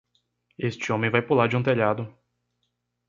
[0.57, 2.11] Este homem vai pular de um telhado.